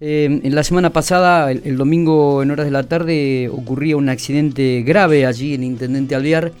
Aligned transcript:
Eh, 0.00 0.40
en 0.42 0.54
la 0.54 0.64
semana 0.64 0.90
pasada, 0.90 1.50
el, 1.52 1.76
domingo 1.76 2.42
en 2.42 2.50
horas 2.50 2.66
de 2.66 2.72
la 2.72 2.82
tarde, 2.82 3.48
ocurría 3.48 3.96
un 3.96 4.08
accidente 4.08 4.82
grave 4.82 5.24
allí 5.24 5.54
en 5.54 5.62
Intendente 5.62 6.14
Alvear. 6.14 6.52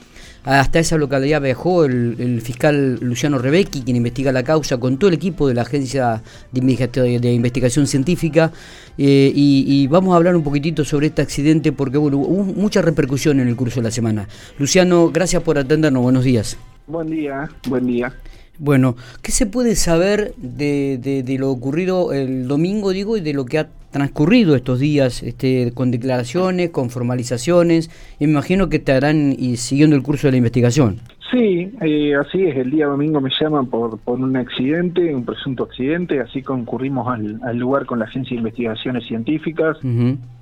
Hasta 0.44 0.78
esa 0.78 0.98
localidad 0.98 1.40
viajó 1.40 1.86
el, 1.86 2.40
fiscal 2.42 2.98
Luciano 3.00 3.38
Rebecki, 3.38 3.82
quien 3.82 3.96
investiga 3.96 4.30
la 4.30 4.42
causa, 4.42 4.78
con 4.78 4.98
todo 4.98 5.08
el 5.08 5.14
equipo 5.14 5.48
de 5.48 5.54
la 5.54 5.62
Agencia 5.62 6.22
de, 6.52 7.32
Investigación 7.32 7.86
Científica. 7.86 8.52
Eh, 8.98 9.32
y, 9.34 9.86
vamos 9.88 10.12
a 10.12 10.16
hablar 10.16 10.36
un 10.36 10.44
poquitito 10.44 10.84
sobre 10.84 11.08
este 11.08 11.22
accidente 11.22 11.72
porque 11.72 11.98
hubo 11.98 12.44
mucha 12.44 12.82
repercusión 12.82 13.40
en 13.40 13.48
el 13.48 13.56
curso 13.56 13.80
de 13.80 13.84
la 13.84 13.90
semana. 13.90 14.28
Luciano, 14.58 15.10
gracias 15.10 15.42
por 15.42 15.58
atendernos. 15.58 16.02
Buenos 16.02 16.24
días. 16.24 16.58
Buen 16.86 17.08
día, 17.08 17.48
buen 17.66 17.86
día. 17.86 18.14
Bueno, 18.58 18.96
¿qué 19.22 19.32
se 19.32 19.46
puede 19.46 19.74
saber 19.74 20.34
de, 20.36 20.98
de, 20.98 21.38
lo 21.38 21.50
ocurrido 21.50 22.12
el 22.12 22.46
domingo, 22.46 22.90
digo, 22.90 23.16
y 23.16 23.20
de 23.20 23.34
lo 23.34 23.44
que 23.44 23.58
ha 23.58 23.68
transcurrido 23.90 24.54
estos 24.54 24.78
días, 24.78 25.22
este, 25.22 25.72
con 25.74 25.90
declaraciones, 25.90 26.70
con 26.70 26.90
formalizaciones? 26.90 27.90
Y 28.20 28.26
me 28.26 28.32
imagino 28.32 28.68
que 28.68 28.76
estarán 28.76 29.34
y 29.36 29.56
siguiendo 29.56 29.96
el 29.96 30.02
curso 30.02 30.28
de 30.28 30.32
la 30.32 30.36
investigación. 30.38 31.00
Sí, 31.32 31.72
eh, 31.80 32.14
así 32.14 32.44
es. 32.44 32.56
El 32.56 32.70
día 32.70 32.86
domingo 32.86 33.20
me 33.20 33.30
llaman 33.40 33.66
por, 33.66 33.98
por 33.98 34.20
un 34.20 34.36
accidente, 34.36 35.12
un 35.12 35.24
presunto 35.24 35.64
accidente. 35.64 36.20
Así 36.20 36.42
concurrimos 36.42 37.08
al, 37.08 37.58
lugar 37.58 37.86
con 37.86 37.98
la 37.98 38.04
Agencia 38.04 38.36
de 38.36 38.38
Investigaciones 38.38 39.04
Científicas. 39.04 39.78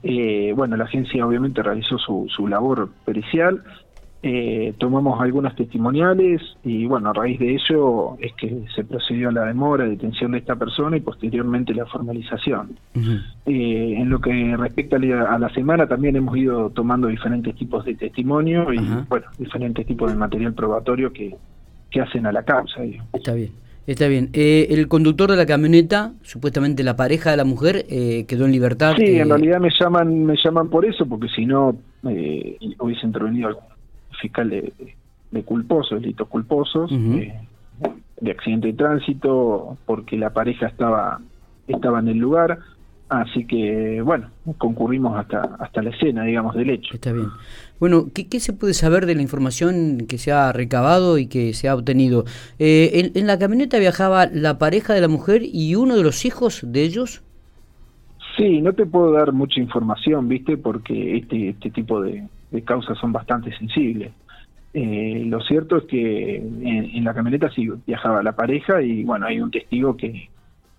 eh, 0.02 0.52
bueno, 0.54 0.76
la 0.76 0.84
agencia 0.84 1.26
obviamente 1.26 1.62
realizó 1.62 1.96
su, 1.96 2.26
su 2.29 2.46
labor 2.46 2.90
pericial 3.06 3.62
eh, 4.24 4.74
tomamos 4.78 5.20
algunas 5.20 5.56
testimoniales 5.56 6.40
y 6.62 6.86
bueno, 6.86 7.10
a 7.10 7.12
raíz 7.12 7.40
de 7.40 7.56
ello 7.56 8.16
es 8.20 8.32
que 8.34 8.62
se 8.72 8.84
procedió 8.84 9.30
a 9.30 9.32
la 9.32 9.46
demora, 9.46 9.84
detención 9.84 10.30
de 10.30 10.38
esta 10.38 10.54
persona 10.54 10.96
y 10.96 11.00
posteriormente 11.00 11.74
la 11.74 11.86
formalización. 11.86 12.78
Eh, 12.95 13.95
en 13.96 14.08
lo 14.08 14.20
que 14.20 14.56
respecta 14.56 14.96
a 14.96 15.38
la 15.40 15.48
semana 15.52 15.88
también 15.88 16.14
hemos 16.14 16.36
ido 16.36 16.70
tomando 16.70 17.09
diferentes 17.09 17.56
tipos 17.56 17.84
de 17.84 17.96
testimonio 17.96 18.73
y 18.73 18.79
bueno, 19.09 19.26
diferentes 19.40 19.84
tipos 19.87 20.12
de 20.12 20.16
material 20.16 20.54
probatorio 20.54 21.12
que, 21.12 21.34
que 21.90 22.01
hacen 22.01 22.24
a 22.24 22.30
la 22.30 22.45
causa. 22.45 22.80
Está 23.12 23.34
bien. 23.34 23.51
Está 23.88 24.07
bien. 24.07 24.30
Eh, 24.34 24.68
el 24.70 24.86
conductor 24.86 25.32
de 25.32 25.36
la 25.36 25.46
camioneta, 25.46 26.12
supuestamente 26.23 26.84
la 26.84 26.95
pareja 26.95 27.32
de 27.32 27.36
la 27.36 27.45
mujer, 27.45 27.84
quedó 28.29 28.45
en 28.45 28.52
libertad. 28.52 28.95
Sí, 28.96 29.18
en 29.18 29.29
realidad 29.29 29.59
me 29.59 29.70
llaman 29.76 30.24
me 30.24 30.36
llaman 30.36 30.70
por 30.70 30.84
eso, 30.84 31.04
porque 31.07 31.26
si 31.34 31.45
no 31.45 31.76
hubiese 32.04 33.04
intervenido 33.04 33.48
algún 33.48 33.71
fiscal 34.23 34.48
de, 34.48 34.73
de 35.32 35.42
culposos, 35.42 36.01
delitos 36.01 36.28
culposos, 36.28 36.92
eh, 36.92 37.34
de 38.20 38.30
accidente 38.30 38.68
de 38.68 38.74
tránsito, 38.74 39.76
porque 39.84 40.16
la 40.16 40.30
pareja 40.30 40.66
estaba, 40.66 41.20
estaba 41.66 41.98
en 41.98 42.09
el 42.09 42.18
lugar. 42.18 42.59
Así 43.09 43.45
que, 43.46 44.01
bueno, 44.01 44.30
concurrimos 44.56 45.18
hasta, 45.18 45.42
hasta 45.59 45.82
la 45.82 45.90
escena, 45.90 46.24
digamos, 46.24 46.54
del 46.54 46.70
hecho. 46.70 46.95
Está 46.95 47.12
bien. 47.12 47.29
Bueno, 47.79 48.06
¿qué, 48.14 48.40
se 48.40 48.54
puede 48.54 48.73
saber 48.73 49.04
de 49.04 49.14
la 49.14 49.20
información 49.20 50.06
que 50.09 50.16
se 50.16 50.32
ha 50.32 50.51
recabado 50.52 51.18
y 51.18 51.26
que 51.26 51.52
se 51.52 51.68
ha 51.68 51.74
obtenido? 51.74 52.24
Eh, 52.59 53.10
en, 53.14 53.26
la 53.26 53.38
camioneta 53.38 53.79
viajaba 53.79 54.26
la 54.26 54.57
pareja 54.57 54.95
de 54.95 55.02
la 55.02 55.09
mujer 55.09 55.42
y 55.45 55.74
uno 55.74 55.96
de 55.96 56.02
los 56.02 56.24
hijos 56.24 56.60
de 56.64 56.84
ellos? 56.84 57.23
Sí, 58.37 58.63
no 58.63 58.73
te 58.73 58.87
puedo 58.87 59.13
dar 59.13 59.33
mucha 59.33 59.61
información, 59.61 60.29
¿viste? 60.29 60.57
Porque 60.57 61.19
este, 61.19 61.51
este 61.51 61.71
tipo 61.71 62.01
de, 62.01 62.27
de 62.51 62.63
causas 62.63 62.99
son 62.99 63.13
bastante 63.13 63.57
sensibles. 63.57 64.12
Eh, 64.75 65.25
lo 65.27 65.41
cierto 65.43 65.77
es 65.77 65.84
que 65.84 66.37
en, 66.37 67.05
la 67.05 67.12
camioneta 67.12 67.50
sí 67.50 67.69
viajaba 67.87 68.22
la 68.22 68.33
pareja 68.33 68.81
y 68.81 69.05
bueno, 69.05 69.27
hay 69.27 69.38
un 69.41 69.50
testigo 69.50 69.97
que, 69.97 70.31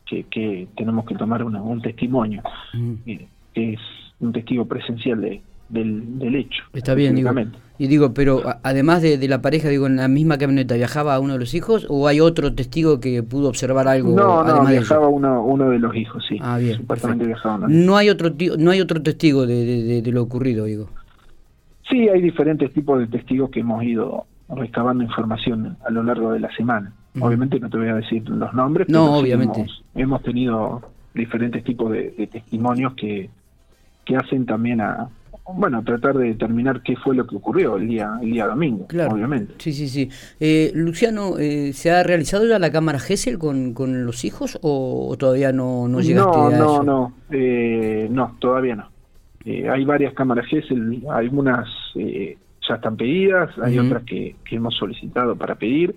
que, 0.06 0.68
tenemos 0.76 1.06
que 1.06 1.16
tomar 1.16 1.44
un 1.44 1.82
testimonio, 1.82 2.42
mm. 2.74 2.94
eh, 3.06 3.28
que 3.54 3.74
es 3.74 3.80
un 4.20 4.34
testigo 4.34 4.66
presencial 4.66 5.22
de, 5.22 5.42
del, 5.74 6.20
del 6.20 6.36
hecho. 6.36 6.64
Está 6.74 6.94
bien, 6.94 7.16
digo. 7.16 7.32
Y 7.80 7.88
digo, 7.88 8.14
pero 8.14 8.44
además 8.62 9.02
de, 9.02 9.28
la 9.28 9.42
pareja, 9.42 9.68
digo, 9.68 9.88
en 9.88 9.98
la 9.98 10.08
misma 10.08 10.38
camioneta, 10.38 10.76
¿viajaba 10.76 11.20
uno 11.20 11.34
de 11.34 11.40
los 11.40 11.54
hijos 11.54 11.88
o 11.90 12.08
hay 12.08 12.20
otro 12.20 12.54
testigo 12.54 13.00
que 13.00 13.24
pudo 13.24 13.50
observar 13.50 13.88
algo? 13.88 14.16
No, 14.16 14.44
no, 14.44 14.66
viajaba 14.66 15.08
uno, 15.08 15.44
uno 15.44 15.70
de 15.70 15.80
los 15.80 15.96
hijos, 15.96 16.24
sí. 16.28 16.38
Ah, 16.42 16.58
bien. 16.60 16.78
Supuestamente 16.78 17.26
viajaba 17.26 17.68
No 17.68 17.98
hay 17.98 18.10
otro, 18.10 18.32
no 18.60 18.72
hay 18.72 18.80
otro 18.80 19.02
testigo 19.02 19.48
de, 19.48 20.02
de 20.02 20.12
lo 20.12 20.22
ocurrido, 20.22 20.66
digo. 20.66 20.90
Sí, 21.90 22.08
hay 22.08 22.22
diferentes 22.22 22.72
tipos 22.74 23.00
de 23.00 23.08
testigos 23.08 23.50
que 23.50 23.62
hemos 23.62 23.84
ido 23.84 24.26
recabando 24.50 25.04
información 25.04 25.78
a 25.86 25.92
lo 25.92 26.04
largo 26.04 26.32
de 26.32 26.40
la 26.40 26.54
semana. 26.56 26.94
Obviamente 27.20 27.60
no 27.60 27.70
te 27.70 27.78
voy 27.78 27.90
a 27.90 27.96
decir 27.96 28.28
los 28.28 28.54
nombres, 28.54 28.90
no, 28.90 29.06
pero 29.06 29.14
obviamente. 29.18 29.66
Hemos, 29.94 30.24
tenido 30.24 30.82
diferentes 31.14 31.64
tipos 31.64 31.92
de, 31.92 32.28
testimonios 32.32 32.94
que, 32.94 33.30
que 34.06 34.16
hacen 34.16 34.46
también 34.46 34.82
a, 34.82 35.10
bueno, 35.46 35.84
tratar 35.84 36.18
de 36.18 36.28
determinar 36.30 36.82
qué 36.82 36.96
fue 36.96 37.16
lo 37.16 37.28
que 37.28 37.36
ocurrió 37.36 37.76
el 37.76 37.88
día 37.88 38.18
el 38.22 38.32
día 38.32 38.48
domingo, 38.48 38.88
claro. 38.88 39.14
obviamente. 39.14 39.56
Sí, 39.58 39.74
sí, 39.74 39.90
sí. 39.90 40.10
Eh, 40.40 40.72
Luciano, 40.74 41.38
eh, 41.38 41.74
¿se 41.74 41.92
ha 41.92 42.02
realizado 42.04 42.48
ya 42.48 42.60
la 42.60 42.72
cámara 42.72 43.00
Gesell 43.00 43.38
con, 43.38 43.74
con 43.74 44.06
los 44.06 44.24
hijos 44.24 44.58
o, 44.62 45.16
todavía 45.20 45.52
no, 45.52 45.88
no 45.88 46.00
llegaste 46.00 46.38
no, 46.38 46.48
a 46.48 46.52
no, 46.52 46.58
No, 46.58 46.84
no, 46.84 47.14
eh, 47.32 48.08
no, 48.10 48.38
todavía 48.40 48.76
no. 48.76 48.90
Eh, 49.46 49.68
hay 49.70 49.84
varias 49.84 50.14
cámaras 50.14 50.46
GESEL, 50.48 51.04
algunas 51.10 51.68
eh, 51.96 52.38
ya 52.68 52.76
están 52.76 52.96
pedidas, 52.96 53.50
hay 53.62 53.78
otras 53.78 54.04
que, 54.04 54.38
hemos 54.50 54.74
solicitado 54.76 55.36
para 55.36 55.56
pedir, 55.56 55.94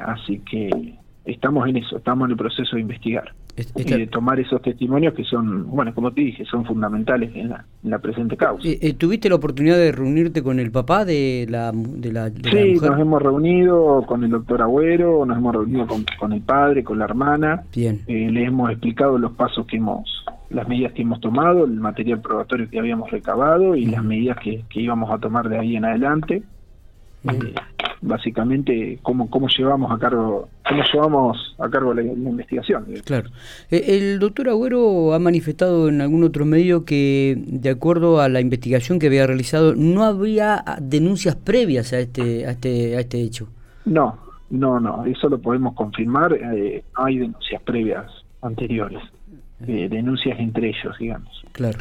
así 0.00 0.38
que 0.38 0.94
estamos 1.26 1.68
en 1.68 1.76
eso, 1.76 1.98
estamos 1.98 2.26
en 2.26 2.30
el 2.30 2.36
proceso 2.38 2.76
de 2.76 2.82
investigar. 2.82 3.34
De 3.56 4.06
tomar 4.06 4.40
esos 4.40 4.62
testimonios 4.62 5.12
que 5.14 5.24
son, 5.24 5.68
bueno, 5.70 5.94
como 5.94 6.10
te 6.12 6.22
dije, 6.22 6.44
son 6.46 6.64
fundamentales 6.64 7.34
en 7.34 7.52
la, 7.82 7.98
presente 7.98 8.36
causa. 8.36 8.66
¿Tuviste 8.96 9.28
la 9.28 9.34
oportunidad 9.34 9.76
de 9.76 9.92
reunirte 9.92 10.42
con 10.42 10.58
el 10.58 10.70
papá 10.70 11.04
de 11.04 11.46
la, 11.48 11.70
de 11.72 12.12
la, 12.12 12.30
sí, 12.30 12.74
nos 12.80 12.98
hemos 12.98 13.20
reunido 13.20 14.04
con 14.06 14.24
el 14.24 14.30
doctor 14.30 14.62
Agüero, 14.62 15.26
nos 15.26 15.36
hemos 15.36 15.54
reunido 15.54 15.86
con, 15.86 16.04
con 16.18 16.32
el 16.32 16.40
padre, 16.40 16.82
con 16.82 16.98
la 16.98 17.04
hermana. 17.04 17.64
Bien. 17.74 18.00
le 18.06 18.44
hemos 18.44 18.70
explicado 18.70 19.18
los 19.18 19.32
pasos 19.32 19.66
que 19.66 19.76
hemos 19.76 20.08
las 20.52 20.68
medidas 20.68 20.92
que 20.92 21.02
hemos 21.02 21.20
tomado, 21.20 21.64
el 21.64 21.72
material 21.72 22.20
probatorio 22.20 22.68
que 22.68 22.78
habíamos 22.78 23.10
recabado 23.10 23.74
y 23.74 23.86
las 23.86 24.04
medidas 24.04 24.38
que, 24.38 24.64
íbamos 24.74 25.10
a 25.10 25.18
tomar 25.18 25.48
de 25.48 25.58
ahí 25.58 25.76
en 25.76 25.84
adelante. 25.84 26.42
Eh, 27.24 27.54
básicamente 28.00 28.98
cómo, 29.02 29.30
cómo 29.30 29.46
llevamos 29.48 29.92
a 29.92 29.98
cargo 29.98 30.48
cómo 30.72 30.84
llevamos 30.92 31.54
a 31.58 31.68
cargo 31.68 31.94
la, 31.94 32.02
investigación. 32.02 32.86
Claro. 33.04 33.30
Eh, 33.70 33.84
el 33.88 34.18
doctor 34.18 34.48
Agüero 34.48 35.14
ha 35.14 35.18
manifestado 35.18 35.88
en 35.88 36.00
algún 36.00 36.24
otro 36.24 36.44
medio 36.44 36.84
que, 36.84 37.36
de 37.46 37.70
acuerdo 37.70 38.20
a 38.20 38.28
la 38.28 38.40
investigación 38.40 38.98
que 38.98 39.06
había 39.06 39.26
realizado, 39.26 39.74
no 39.74 40.04
había 40.04 40.64
denuncias 40.80 41.36
previas 41.36 41.92
a 41.92 41.98
este, 41.98 42.46
a 42.46 42.52
este, 42.52 42.96
a 42.96 43.00
este 43.00 43.20
hecho. 43.20 43.48
No, 43.84 44.18
no, 44.50 44.80
no, 44.80 45.04
eso 45.04 45.28
lo 45.28 45.38
podemos 45.38 45.74
confirmar. 45.74 46.32
Eh, 46.32 46.84
hay 46.94 47.18
denuncias 47.18 47.62
previas 47.62 48.06
anteriores 48.40 49.02
denuncias 49.66 50.38
entre 50.40 50.70
ellos, 50.70 50.96
digamos. 50.98 51.44
Claro. 51.52 51.78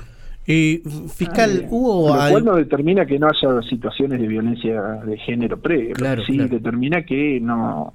Eh, 0.47 0.81
fiscal, 1.15 1.63
ah, 1.63 1.67
hubo... 1.69 2.07
Lo 2.09 2.29
cual 2.29 2.45
no 2.45 2.55
determina 2.55 3.05
que 3.05 3.19
no 3.19 3.27
haya 3.27 3.61
situaciones 3.61 4.19
de 4.19 4.27
violencia 4.27 4.81
de 5.05 5.17
género 5.17 5.59
previa, 5.59 5.93
claro, 5.93 6.23
sí 6.25 6.37
determina 6.37 7.03
que 7.03 7.39
no, 7.39 7.93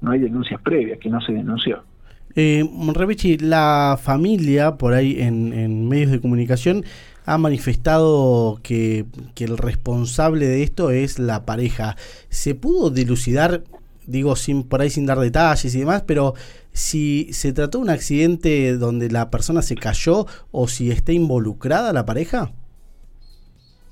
no 0.00 0.12
hay 0.12 0.20
denuncias 0.20 0.60
previas, 0.62 0.98
que 0.98 1.08
no 1.08 1.20
se 1.20 1.32
denunció. 1.32 1.82
Eh, 2.36 2.64
la 3.40 3.98
familia, 4.00 4.76
por 4.76 4.94
ahí 4.94 5.20
en, 5.20 5.52
en, 5.52 5.88
medios 5.88 6.12
de 6.12 6.20
comunicación, 6.20 6.84
ha 7.26 7.38
manifestado 7.38 8.60
que, 8.62 9.04
que 9.34 9.44
el 9.44 9.58
responsable 9.58 10.46
de 10.46 10.62
esto 10.62 10.90
es 10.90 11.18
la 11.18 11.44
pareja. 11.44 11.96
¿Se 12.28 12.54
pudo 12.54 12.90
dilucidar 12.90 13.62
digo 14.10 14.36
sin 14.36 14.64
por 14.64 14.80
ahí 14.80 14.90
sin 14.90 15.06
dar 15.06 15.18
detalles 15.18 15.74
y 15.74 15.78
demás, 15.78 16.02
pero 16.06 16.34
si 16.72 17.32
se 17.32 17.52
trató 17.52 17.78
de 17.78 17.84
un 17.84 17.90
accidente 17.90 18.76
donde 18.76 19.10
la 19.10 19.30
persona 19.30 19.62
se 19.62 19.76
cayó 19.76 20.26
o 20.50 20.68
si 20.68 20.90
está 20.90 21.12
involucrada 21.12 21.92
la 21.92 22.06
pareja. 22.06 22.52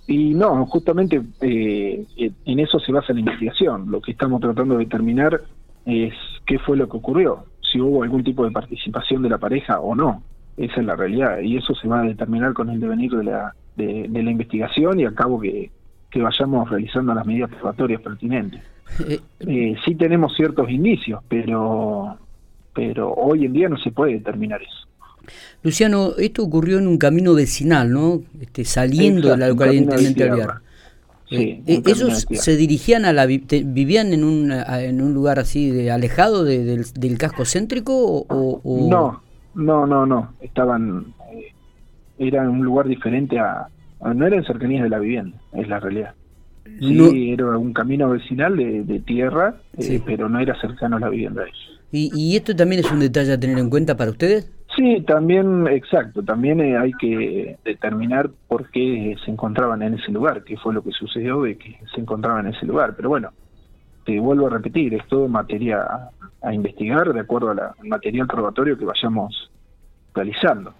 Y 0.06 0.32
no, 0.34 0.64
justamente 0.66 1.20
eh, 1.42 2.06
en 2.46 2.58
eso 2.58 2.80
se 2.80 2.92
basa 2.92 3.12
la 3.12 3.20
investigación. 3.20 3.90
Lo 3.90 4.00
que 4.00 4.12
estamos 4.12 4.40
tratando 4.40 4.76
de 4.76 4.84
determinar 4.84 5.42
es 5.88 6.14
qué 6.46 6.58
fue 6.58 6.76
lo 6.76 6.88
que 6.88 6.98
ocurrió, 6.98 7.44
si 7.60 7.80
hubo 7.80 8.02
algún 8.02 8.22
tipo 8.22 8.44
de 8.44 8.50
participación 8.50 9.22
de 9.22 9.30
la 9.30 9.38
pareja 9.38 9.80
o 9.80 9.94
no. 9.94 10.22
Esa 10.56 10.80
es 10.80 10.86
la 10.86 10.96
realidad 10.96 11.38
y 11.40 11.56
eso 11.56 11.74
se 11.74 11.86
va 11.86 12.00
a 12.00 12.04
determinar 12.04 12.52
con 12.52 12.68
el 12.68 12.80
devenir 12.80 13.12
de 13.12 13.24
la, 13.24 13.54
de, 13.76 14.08
la 14.08 14.30
investigación 14.30 14.98
y 15.00 15.04
a 15.04 15.14
cabo 15.14 15.40
que, 15.40 15.70
que 16.10 16.20
vayamos 16.20 16.68
realizando 16.68 17.14
las 17.14 17.24
medidas 17.24 17.50
probatorias 17.50 18.02
pertinentes. 18.02 18.60
Eh, 19.08 19.20
eh, 19.40 19.76
sí 19.84 19.94
tenemos 19.94 20.34
ciertos 20.34 20.68
indicios, 20.68 21.22
pero, 21.28 22.18
pero 22.74 23.12
hoy 23.12 23.44
en 23.44 23.52
día 23.52 23.68
no 23.68 23.78
se 23.78 23.92
puede 23.92 24.14
determinar 24.14 24.60
eso. 24.60 24.88
Luciano, 25.62 26.12
esto 26.18 26.42
ocurrió 26.42 26.78
en 26.78 26.88
un 26.88 26.98
camino 26.98 27.34
vecinal, 27.34 27.90
¿no? 27.90 28.22
Este, 28.40 28.64
saliendo 28.64 29.30
de 29.30 29.36
la 29.36 29.48
localidad 29.48 29.96
de 29.96 30.46
Sí, 31.28 31.62
eh, 31.66 31.82
¿Ellos 31.84 32.26
se 32.30 32.56
dirigían 32.56 33.04
a 33.04 33.12
la... 33.12 33.26
vivían 33.26 34.12
en 34.12 34.24
un, 34.24 34.50
en 34.50 35.02
un 35.02 35.12
lugar 35.12 35.38
así 35.38 35.70
de 35.70 35.90
alejado 35.90 36.44
del, 36.44 37.18
casco 37.18 37.44
céntrico 37.44 38.24
o, 38.28 38.88
No, 38.88 39.22
No, 39.54 39.86
no, 39.86 40.06
no. 40.06 40.32
Estaban. 40.40 41.14
Eh, 41.32 41.52
era 42.18 42.48
un 42.48 42.64
lugar 42.64 42.88
diferente 42.88 43.38
a, 43.38 43.68
No 44.14 44.26
era 44.26 44.36
en 44.36 44.44
cercanías 44.44 44.82
de 44.84 44.88
la 44.88 44.98
vivienda, 44.98 45.36
es 45.52 45.68
la 45.68 45.80
realidad. 45.80 46.14
Sí, 46.80 47.32
era 47.32 47.56
un 47.56 47.72
camino 47.72 48.10
vecinal 48.10 48.56
de, 48.56 49.02
tierra, 49.06 49.56
eh, 49.76 50.00
pero 50.04 50.28
no 50.28 50.38
era 50.38 50.58
cercano 50.60 50.96
a 50.96 51.00
la 51.00 51.08
vivienda 51.08 51.42
de 51.42 51.48
ellos. 51.48 51.80
¿Y, 51.90 52.10
¿Y 52.14 52.36
esto 52.36 52.54
también 52.54 52.80
es 52.80 52.92
un 52.92 53.00
detalle 53.00 53.32
a 53.32 53.40
tener 53.40 53.58
en 53.58 53.70
cuenta 53.70 53.96
para 53.96 54.10
ustedes? 54.10 54.50
Sí, 54.78 55.00
también, 55.00 55.66
exacto, 55.66 56.22
también 56.22 56.60
eh, 56.60 56.78
hay 56.78 56.92
que 56.92 57.58
determinar 57.64 58.30
por 58.46 58.70
qué 58.70 59.16
se 59.24 59.32
encontraban 59.32 59.82
en 59.82 59.94
ese 59.94 60.12
lugar, 60.12 60.44
qué 60.44 60.56
fue 60.56 60.72
lo 60.72 60.84
que 60.84 60.92
sucedió 60.92 61.42
de 61.42 61.58
que 61.58 61.80
se 61.92 62.00
encontraban 62.00 62.46
en 62.46 62.54
ese 62.54 62.64
lugar. 62.64 62.94
Pero 62.94 63.08
bueno, 63.08 63.32
te 64.06 64.20
vuelvo 64.20 64.46
a 64.46 64.50
repetir, 64.50 64.94
es 64.94 65.04
todo 65.08 65.26
materia 65.26 65.84
a, 66.40 66.54
investigar 66.54 67.12
de 67.12 67.18
acuerdo 67.18 67.50
al 67.50 67.88
material 67.88 68.28
probatorio 68.28 68.78
que 68.78 68.84
vayamos 68.84 69.50
realizando. 70.14 70.72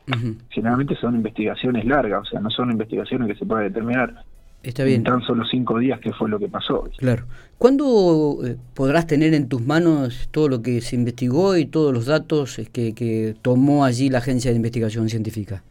Generalmente 0.51 0.95
son 0.95 1.17
investigaciones 1.17 1.85
largas, 1.85 2.23
o 2.23 2.25
sea, 2.25 2.39
no 2.39 2.51
son 2.51 2.71
investigaciones 2.71 3.27
que 3.27 3.35
se 3.35 3.47
pueda 3.47 3.63
determinar 3.63 4.15
Está 4.69 4.85
bien. 4.85 4.99
En 4.99 5.05
tan 5.05 5.23
solo 5.23 5.47
cinco 5.47 5.79
días 5.79 5.99
que 5.99 6.13
fue 6.13 6.29
lo 6.29 6.39
que 6.39 6.47
pasó. 6.47 6.87
Claro. 6.99 7.25
¿Cuándo 7.57 8.39
eh, 8.45 8.57
podrás 8.75 9.07
tener 9.07 9.33
en 9.33 9.49
tus 9.49 9.63
manos 9.63 10.29
todo 10.31 10.47
lo 10.49 10.61
que 10.61 10.83
se 10.83 10.95
investigó 10.95 11.57
y 11.57 11.65
todos 11.65 11.95
los 11.95 12.05
datos 12.05 12.61
que, 12.71 12.95
que 12.95 13.35
tomó 13.41 13.87
allí 13.87 14.11
la 14.11 14.19
Agencia 14.19 14.51
de 14.51 14.57
Investigación 14.57 15.09
Científica? 15.09 15.63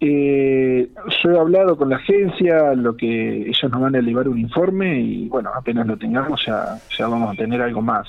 Eh, 0.00 0.88
yo 1.22 1.30
he 1.30 1.38
hablado 1.38 1.76
con 1.76 1.88
la 1.88 1.96
agencia, 1.96 2.74
lo 2.74 2.96
que 2.96 3.42
ellos 3.42 3.70
nos 3.70 3.80
van 3.80 3.94
a 3.94 3.98
elevar 4.00 4.28
un 4.28 4.40
informe 4.40 5.00
y 5.00 5.28
bueno, 5.28 5.50
apenas 5.54 5.86
lo 5.86 5.96
tengamos 5.96 6.44
ya, 6.44 6.80
ya 6.98 7.06
vamos 7.06 7.32
a 7.32 7.36
tener 7.36 7.62
algo 7.62 7.80
más, 7.80 8.08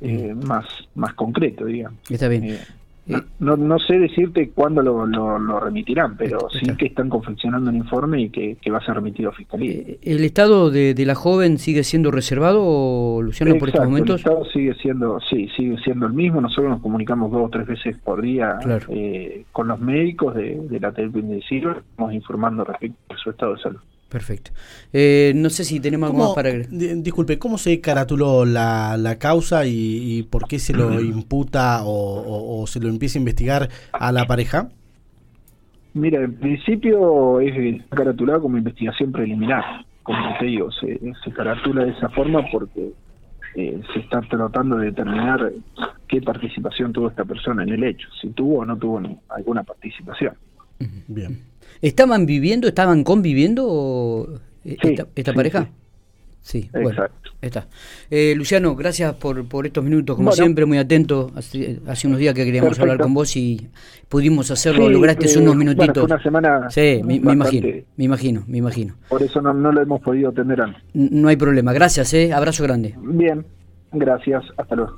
eh, 0.00 0.34
más, 0.34 0.66
más 0.96 1.14
concreto, 1.14 1.66
digamos. 1.66 2.00
Está 2.10 2.26
bien. 2.26 2.42
Eh, 2.46 2.58
no, 3.06 3.56
no, 3.56 3.78
sé 3.80 3.98
decirte 3.98 4.50
cuándo 4.50 4.80
lo, 4.80 5.06
lo, 5.06 5.60
remitirán, 5.60 6.16
pero 6.16 6.48
sí 6.50 6.66
que 6.76 6.86
están 6.86 7.08
confeccionando 7.08 7.70
un 7.70 7.76
informe 7.76 8.22
y 8.22 8.30
que, 8.30 8.70
va 8.70 8.78
a 8.78 8.84
ser 8.84 8.94
remitido 8.94 9.30
a 9.30 9.32
Fiscalía. 9.32 9.72
Eh, 9.72 9.98
¿El 10.02 10.24
estado 10.24 10.70
de, 10.70 10.94
la 11.04 11.16
joven 11.16 11.58
sigue 11.58 11.82
siendo 11.82 12.12
reservado, 12.12 13.20
Luciano, 13.20 13.56
por 13.58 13.70
estos 13.70 13.84
momentos? 13.84 14.24
El 14.24 14.30
estado 14.30 14.44
sigue 14.52 14.74
siendo, 14.74 15.18
sí, 15.28 15.48
sigue 15.56 15.76
siendo 15.78 16.06
el 16.06 16.12
mismo. 16.12 16.40
Nosotros 16.40 16.70
nos 16.70 16.80
comunicamos 16.80 17.32
dos 17.32 17.46
o 17.46 17.48
tres 17.48 17.66
veces 17.66 17.96
por 17.98 18.22
día 18.22 18.58
eh, 18.88 19.44
con 19.50 19.68
los 19.68 19.80
médicos 19.80 20.34
de, 20.36 20.60
de 20.68 20.80
la 20.80 20.88
estamos 20.90 22.14
informando 22.14 22.64
respecto 22.64 23.14
a 23.14 23.16
su 23.16 23.30
estado 23.30 23.54
de 23.54 23.62
salud. 23.62 23.80
Perfecto. 24.12 24.50
Eh, 24.92 25.32
no 25.34 25.48
sé 25.48 25.64
si 25.64 25.80
tenemos 25.80 26.10
algo 26.10 26.22
más 26.22 26.34
para 26.34 26.50
agregar. 26.50 26.68
Disculpe, 26.70 27.38
¿cómo 27.38 27.56
se 27.56 27.80
caratuló 27.80 28.44
la, 28.44 28.98
la 28.98 29.18
causa 29.18 29.64
y, 29.64 30.24
por 30.24 30.46
qué 30.46 30.58
se 30.58 30.74
lo 30.74 31.00
imputa 31.00 31.80
o, 31.86 32.66
se 32.66 32.78
lo 32.78 32.88
empieza 32.90 33.18
a 33.18 33.20
investigar 33.20 33.70
a 33.90 34.12
la 34.12 34.26
pareja? 34.26 34.68
Mira, 35.94 36.22
en 36.22 36.34
principio 36.34 37.40
es 37.40 37.82
caratulado 37.88 38.42
como 38.42 38.58
investigación 38.58 39.12
preliminar, 39.12 39.64
como 40.02 40.36
te 40.38 40.44
digo, 40.44 40.70
se, 40.72 41.00
caratula 41.34 41.86
de 41.86 41.92
esa 41.92 42.10
forma 42.10 42.42
porque 42.52 42.92
eh, 43.54 43.80
se 43.94 44.00
está 44.00 44.20
tratando 44.20 44.76
de 44.76 44.86
determinar 44.86 45.52
qué 46.06 46.20
participación 46.20 46.92
tuvo 46.92 47.08
esta 47.08 47.24
persona 47.24 47.62
en 47.62 47.70
el 47.70 47.84
hecho, 47.84 48.08
si 48.20 48.28
tuvo 48.28 48.58
o 48.58 48.64
no 48.66 48.76
tuvo 48.76 49.00
alguna 49.30 49.62
participación. 49.62 50.34
Bien. 51.08 51.51
¿Estaban 51.80 52.26
viviendo, 52.26 52.68
estaban 52.68 53.04
conviviendo 53.04 54.40
eh, 54.64 54.76
esta, 55.14 55.32
pareja? 55.32 55.68
Sí, 56.42 56.68
bueno, 56.72 57.04
está. 57.40 57.68
Eh, 58.10 58.34
Luciano, 58.36 58.74
gracias 58.74 59.14
por, 59.14 59.46
por 59.46 59.64
estos 59.64 59.84
minutos, 59.84 60.16
como 60.16 60.32
siempre, 60.32 60.66
muy 60.66 60.76
atento. 60.76 61.30
Hace, 61.36 61.80
unos 62.04 62.18
días 62.18 62.34
que 62.34 62.44
queríamos 62.44 62.78
hablar 62.80 62.98
con 62.98 63.14
vos 63.14 63.36
y 63.36 63.68
pudimos 64.08 64.50
hacerlo, 64.50 64.88
lograste 64.88 65.26
eh, 65.26 65.38
unos 65.38 65.54
minutitos. 65.54 66.04
una 66.04 66.20
semana. 66.20 66.68
Sí, 66.68 67.00
me, 67.04 67.14
imagino, 67.14 67.68
me 67.96 68.04
imagino, 68.04 68.44
me 68.48 68.58
imagino. 68.58 68.94
Por 69.08 69.22
eso 69.22 69.40
no, 69.40 69.54
no 69.54 69.70
lo 69.70 69.82
hemos 69.82 70.00
podido 70.00 70.30
atender 70.30 70.60
antes. 70.60 70.82
No 70.94 71.28
hay 71.28 71.36
problema, 71.36 71.72
gracias, 71.72 72.12
eh, 72.12 72.32
abrazo 72.32 72.64
grande. 72.64 72.96
Bien, 73.00 73.46
gracias, 73.92 74.42
hasta 74.56 74.74
luego. 74.74 74.90